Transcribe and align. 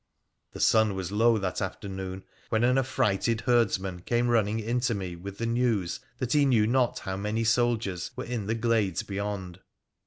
The 0.53 0.59
sun 0.59 0.95
was 0.95 1.11
low 1.11 1.37
that 1.37 1.61
afternoon 1.61 2.23
when 2.49 2.63
an 2.63 2.79
affrighted 2.79 3.41
herds 3.41 3.79
man 3.79 3.99
came 3.99 4.29
running 4.29 4.59
in 4.59 4.79
to 4.79 4.95
me 4.95 5.15
with 5.15 5.37
the 5.37 5.45
news 5.45 5.99
that 6.17 6.33
he 6.33 6.43
knew 6.43 6.65
not 6.65 6.97
how 6.97 7.15
many 7.17 7.43
soldiers 7.43 8.09
were 8.15 8.25
in 8.25 8.47
the 8.47 8.55
glades 8.55 9.03
beyond. 9.03 9.59